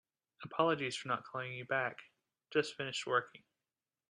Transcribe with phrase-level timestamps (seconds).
[0.43, 1.99] Apologies for not calling you back.
[2.49, 3.43] Just finished working.